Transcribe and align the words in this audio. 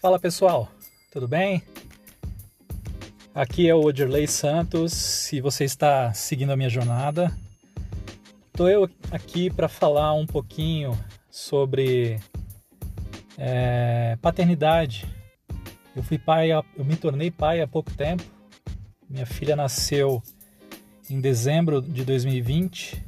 Fala 0.00 0.18
pessoal, 0.18 0.66
tudo 1.12 1.28
bem? 1.28 1.62
Aqui 3.34 3.68
é 3.68 3.74
o 3.74 3.84
Odirley 3.84 4.26
Santos. 4.26 4.94
Se 4.94 5.42
você 5.42 5.64
está 5.64 6.10
seguindo 6.14 6.48
a 6.52 6.56
minha 6.56 6.70
jornada, 6.70 7.30
estou 8.46 8.66
eu 8.66 8.88
aqui 9.10 9.50
para 9.50 9.68
falar 9.68 10.14
um 10.14 10.26
pouquinho 10.26 10.98
sobre 11.30 12.18
é, 13.36 14.16
paternidade. 14.22 15.04
Eu 15.94 16.02
fui 16.02 16.16
pai, 16.16 16.50
eu 16.50 16.64
me 16.82 16.96
tornei 16.96 17.30
pai 17.30 17.60
há 17.60 17.68
pouco 17.68 17.90
tempo. 17.90 18.24
Minha 19.06 19.26
filha 19.26 19.54
nasceu 19.54 20.22
em 21.10 21.20
dezembro 21.20 21.82
de 21.82 22.06
2020. 22.06 23.04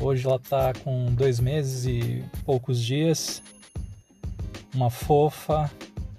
Hoje 0.00 0.26
ela 0.26 0.36
está 0.36 0.72
com 0.72 1.14
dois 1.14 1.38
meses 1.38 1.84
e 1.84 2.24
poucos 2.46 2.82
dias. 2.82 3.42
Uma 4.74 4.88
fofa, 4.88 5.70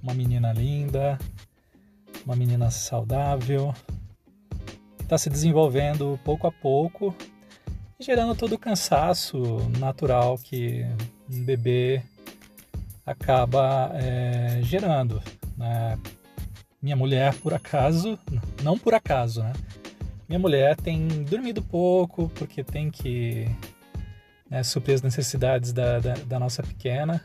uma 0.06 0.14
menina 0.14 0.54
linda, 0.54 1.18
uma 2.24 2.36
menina 2.36 2.70
saudável, 2.70 3.74
que 4.98 5.04
está 5.04 5.18
se 5.18 5.32
desenvolvendo 5.32 6.20
pouco 6.24 6.46
a 6.46 6.52
pouco 6.52 7.14
e 8.00 8.04
gerando 8.04 8.36
todo 8.36 8.54
o 8.54 8.60
cansaço 8.60 9.58
natural 9.80 10.38
que 10.38 10.86
um 11.28 11.44
bebê 11.44 12.04
acaba 13.04 13.90
é, 13.96 14.60
gerando. 14.62 15.22
Né? 15.58 15.98
Minha 16.80 16.96
mulher, 16.96 17.34
por 17.40 17.56
acaso, 17.56 18.20
não 18.62 18.78
por 18.78 18.94
acaso, 18.94 19.42
né? 19.42 19.54
Minha 20.30 20.40
mulher 20.40 20.76
tem 20.76 21.08
dormido 21.24 21.64
pouco 21.64 22.30
porque 22.30 22.64
tem 22.64 22.92
que 22.92 23.48
né, 24.50 24.62
suprir 24.62 24.96
as 24.96 25.02
necessidades 25.02 25.74
da, 25.74 26.00
da, 26.00 26.14
da 26.14 26.40
nossa 26.40 26.62
pequena 26.62 27.24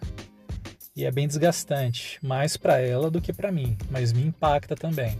e 0.96 1.04
é 1.04 1.10
bem 1.10 1.26
desgastante, 1.26 2.18
mais 2.22 2.56
para 2.56 2.80
ela 2.80 3.10
do 3.10 3.20
que 3.20 3.32
para 3.32 3.52
mim, 3.52 3.76
mas 3.90 4.12
me 4.12 4.22
impacta 4.22 4.74
também. 4.74 5.18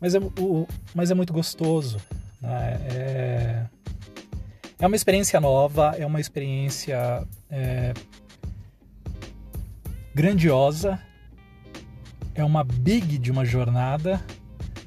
Mas 0.00 0.14
é, 0.14 0.18
o, 0.18 0.66
mas 0.94 1.10
é 1.10 1.14
muito 1.14 1.32
gostoso. 1.32 1.98
Né? 2.40 2.78
É, 2.94 3.66
é 4.78 4.86
uma 4.86 4.94
experiência 4.94 5.40
nova, 5.40 5.94
é 5.98 6.06
uma 6.06 6.20
experiência 6.20 7.26
é, 7.50 7.92
grandiosa, 10.14 11.00
é 12.34 12.44
uma 12.44 12.62
big 12.62 13.18
de 13.18 13.32
uma 13.32 13.44
jornada, 13.44 14.24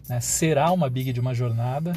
né? 0.07 0.21
será 0.21 0.71
uma 0.71 0.89
big 0.89 1.11
de 1.11 1.19
uma 1.19 1.33
jornada 1.33 1.91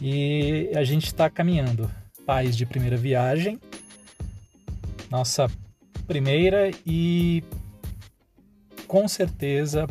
e 0.00 0.70
a 0.74 0.82
gente 0.82 1.06
está 1.06 1.28
caminhando. 1.28 1.90
Pais 2.24 2.56
de 2.56 2.64
primeira 2.64 2.96
viagem, 2.96 3.60
nossa 5.10 5.46
primeira 6.06 6.70
e 6.86 7.42
com 8.86 9.08
certeza 9.08 9.88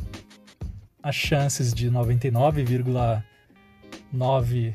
as 1.01 1.15
chances 1.15 1.73
de 1.73 1.91
99,9 1.91 4.73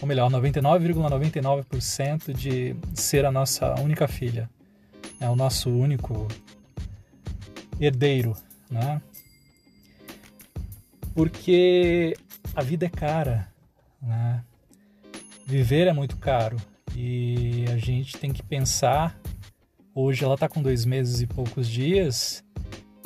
ou 0.00 0.08
melhor, 0.08 0.30
99,99% 0.30 1.42
,99 1.42 2.34
de 2.34 2.74
ser 2.94 3.26
a 3.26 3.30
nossa 3.30 3.78
única 3.80 4.08
filha, 4.08 4.48
é 5.20 5.28
o 5.28 5.36
nosso 5.36 5.70
único 5.70 6.26
herdeiro, 7.78 8.34
né? 8.70 9.02
Porque 11.14 12.16
a 12.54 12.62
vida 12.62 12.86
é 12.86 12.88
cara, 12.88 13.52
né? 14.00 14.42
Viver 15.46 15.86
é 15.86 15.92
muito 15.92 16.16
caro 16.16 16.56
e 16.96 17.66
a 17.70 17.76
gente 17.76 18.16
tem 18.16 18.32
que 18.32 18.42
pensar 18.42 19.19
Hoje 20.02 20.24
ela 20.24 20.32
está 20.32 20.48
com 20.48 20.62
dois 20.62 20.86
meses 20.86 21.20
e 21.20 21.26
poucos 21.26 21.68
dias, 21.68 22.42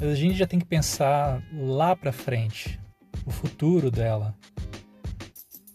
mas 0.00 0.10
a 0.10 0.14
gente 0.14 0.36
já 0.36 0.46
tem 0.46 0.60
que 0.60 0.64
pensar 0.64 1.42
lá 1.52 1.96
para 1.96 2.12
frente, 2.12 2.78
o 3.26 3.32
futuro 3.32 3.90
dela. 3.90 4.32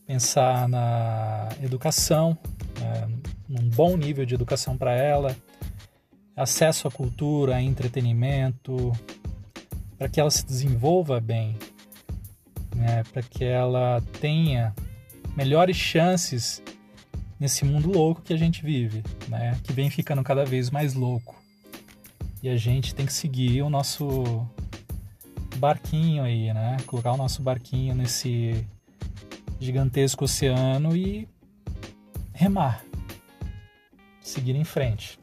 Pensar 0.08 0.70
na 0.70 1.50
educação, 1.62 2.38
né, 2.80 3.10
num 3.50 3.70
bom 3.70 3.98
nível 3.98 4.26
de 4.26 4.34
educação 4.34 4.78
para 4.78 4.94
ela, 4.96 5.36
acesso 6.38 6.88
à 6.88 6.92
cultura, 6.92 7.58
a 7.58 7.62
entretenimento, 7.62 8.94
para 9.98 10.08
que 10.08 10.22
ela 10.22 10.32
se 10.32 10.46
desenvolva 10.46 11.20
bem, 11.20 11.60
né, 12.74 13.04
para 13.12 13.22
que 13.22 13.44
ela 13.44 14.02
tenha 14.22 14.74
melhores 15.36 15.76
chances 15.76 16.64
nesse 17.40 17.64
mundo 17.64 17.92
louco 17.92 18.22
que 18.22 18.34
a 18.34 18.38
gente 18.38 18.64
vive, 18.64 19.04
né? 19.28 19.58
Que 19.64 19.72
vem 19.72 19.90
ficando 19.90 20.24
cada 20.24 20.44
vez 20.44 20.70
mais 20.70 20.94
louco. 20.94 21.36
E 22.44 22.50
a 22.50 22.58
gente 22.58 22.94
tem 22.94 23.06
que 23.06 23.14
seguir 23.14 23.62
o 23.62 23.70
nosso 23.70 24.46
barquinho 25.58 26.24
aí, 26.24 26.54
né? 26.54 26.78
Colocar 26.86 27.14
o 27.14 27.18
nosso 27.18 27.42
barquinho 27.42 27.96
nesse 27.96 28.66
gigantesco 29.60 30.26
oceano 30.26 30.96
e 30.96 31.28
remar. 32.34 32.84
Seguir 34.22 34.56
em 34.56 34.64
frente. 34.64 35.20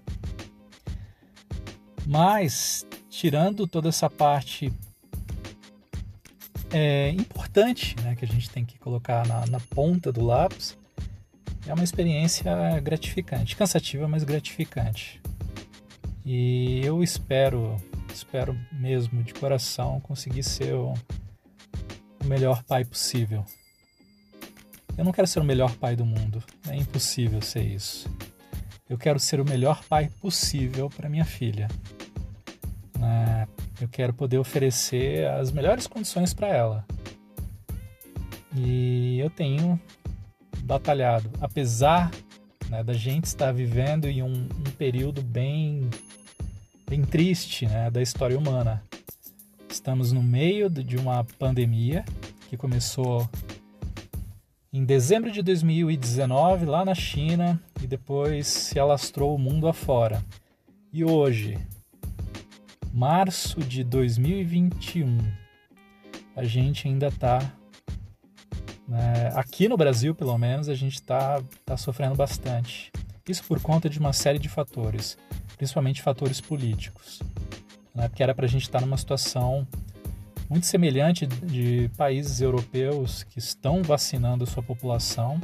Mas, 2.06 2.86
tirando 3.08 3.66
toda 3.66 3.88
essa 3.88 4.08
parte 4.08 4.72
é, 6.70 7.10
importante 7.10 7.96
né, 8.02 8.14
que 8.14 8.24
a 8.24 8.28
gente 8.28 8.50
tem 8.50 8.64
que 8.64 8.78
colocar 8.78 9.26
na, 9.26 9.46
na 9.46 9.60
ponta 9.60 10.12
do 10.12 10.24
lápis, 10.24 10.76
é 11.66 11.74
uma 11.74 11.84
experiência 11.84 12.52
gratificante, 12.80 13.56
cansativa, 13.56 14.06
mas 14.06 14.24
gratificante. 14.24 15.20
E 16.24 16.80
eu 16.84 17.02
espero, 17.02 17.76
espero 18.12 18.56
mesmo 18.72 19.22
de 19.22 19.34
coração 19.34 20.00
conseguir 20.00 20.42
ser 20.42 20.74
o, 20.74 20.94
melhor 22.24 22.62
pai 22.64 22.84
possível. 22.84 23.44
Eu 24.98 25.04
não 25.04 25.12
quero 25.12 25.26
ser 25.26 25.40
o 25.40 25.44
melhor 25.44 25.76
pai 25.76 25.94
do 25.94 26.04
mundo, 26.04 26.42
é 26.68 26.74
impossível 26.74 27.40
ser 27.40 27.62
isso. 27.62 28.10
Eu 28.88 28.98
quero 28.98 29.20
ser 29.20 29.40
o 29.40 29.44
melhor 29.44 29.84
pai 29.84 30.10
possível 30.20 30.90
para 30.90 31.08
minha 31.08 31.24
filha. 31.24 31.68
Né? 32.98 33.46
Eu 33.80 33.88
quero 33.88 34.12
poder 34.12 34.38
oferecer 34.38 35.28
as 35.28 35.52
melhores 35.52 35.86
condições 35.86 36.32
para 36.32 36.48
ela. 36.48 36.84
E 38.56 39.18
eu 39.20 39.28
tenho 39.28 39.78
batalhado, 40.66 41.30
apesar 41.40 42.10
né, 42.68 42.82
da 42.82 42.92
gente 42.92 43.26
estar 43.26 43.52
vivendo 43.52 44.06
em 44.06 44.20
um, 44.22 44.32
um 44.32 44.70
período 44.76 45.22
bem, 45.22 45.88
bem 46.88 47.02
triste 47.02 47.66
né, 47.66 47.88
da 47.88 48.02
história 48.02 48.36
humana. 48.36 48.82
Estamos 49.70 50.10
no 50.10 50.22
meio 50.22 50.68
de 50.68 50.96
uma 50.96 51.24
pandemia 51.38 52.04
que 52.50 52.56
começou 52.56 53.28
em 54.72 54.84
dezembro 54.84 55.30
de 55.30 55.40
2019 55.40 56.66
lá 56.66 56.84
na 56.84 56.94
China 56.94 57.60
e 57.80 57.86
depois 57.86 58.48
se 58.48 58.78
alastrou 58.78 59.34
o 59.36 59.38
mundo 59.38 59.68
afora. 59.68 60.22
E 60.92 61.04
hoje, 61.04 61.58
março 62.92 63.60
de 63.60 63.84
2021, 63.84 65.18
a 66.34 66.42
gente 66.42 66.88
ainda 66.88 67.06
está 67.06 67.38
né? 68.88 69.32
Aqui 69.34 69.68
no 69.68 69.76
Brasil, 69.76 70.14
pelo 70.14 70.36
menos, 70.38 70.68
a 70.68 70.74
gente 70.74 70.94
está 70.94 71.42
tá 71.64 71.76
sofrendo 71.76 72.14
bastante. 72.14 72.92
Isso 73.28 73.42
por 73.44 73.60
conta 73.60 73.90
de 73.90 73.98
uma 73.98 74.12
série 74.12 74.38
de 74.38 74.48
fatores, 74.48 75.18
principalmente 75.56 76.02
fatores 76.02 76.40
políticos. 76.40 77.20
Né? 77.94 78.08
Porque 78.08 78.22
era 78.22 78.34
para 78.34 78.46
a 78.46 78.48
gente 78.48 78.62
estar 78.62 78.78
tá 78.78 78.86
numa 78.86 78.96
situação 78.96 79.66
muito 80.48 80.66
semelhante 80.66 81.26
de 81.26 81.90
países 81.96 82.40
europeus 82.40 83.24
que 83.24 83.40
estão 83.40 83.82
vacinando 83.82 84.44
a 84.44 84.46
sua 84.46 84.62
população. 84.62 85.40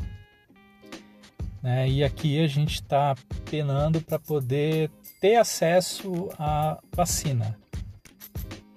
Né? 1.60 1.88
E 1.88 2.05
aqui 2.05 2.40
a 2.40 2.46
gente 2.46 2.75
está 2.75 3.16
penando 3.50 4.00
para 4.00 4.19
poder 4.19 4.88
ter 5.20 5.37
acesso 5.37 6.28
à 6.38 6.78
vacina. 6.94 7.58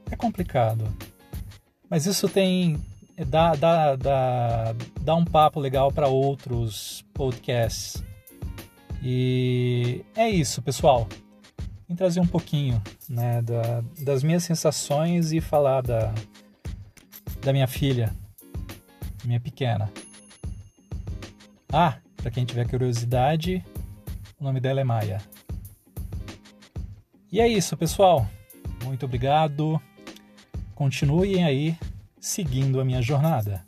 É 0.10 0.16
complicado. 0.16 0.86
Mas 1.88 2.07
isso 2.07 2.28
tem 2.28 2.80
dá, 3.23 3.56
dá, 3.56 3.95
dá, 3.95 4.75
dá 5.00 5.15
um 5.15 5.23
papo 5.23 5.59
legal 5.59 5.91
para 5.91 6.07
outros 6.07 7.06
podcasts. 7.13 8.03
E 9.01 10.03
é 10.15 10.29
isso, 10.29 10.62
pessoal. 10.62 11.07
Vim 11.88 11.95
trazer 11.95 12.19
um 12.19 12.27
pouquinho 12.27 12.81
né, 13.07 13.41
da, 13.41 13.81
das 14.03 14.23
minhas 14.23 14.44
sensações 14.44 15.31
e 15.31 15.39
falar 15.39 15.81
da, 15.81 16.13
da 17.41 17.53
minha 17.53 17.67
filha, 17.67 18.12
minha 19.23 19.39
pequena. 19.39 19.91
Ah, 21.71 21.97
para 22.17 22.31
quem 22.31 22.44
tiver 22.44 22.67
curiosidade, 22.67 23.63
o 24.39 24.44
nome 24.44 24.59
dela 24.59 24.81
é 24.81 24.83
Maia. 24.83 25.21
E 27.31 27.39
é 27.39 27.47
isso, 27.47 27.77
pessoal. 27.77 28.27
Muito 28.83 29.06
obrigado. 29.06 29.79
Continuem 30.73 31.44
aí 31.44 31.77
seguindo 32.25 32.81
a 32.81 32.83
minha 32.83 33.04
jornada. 33.04 33.63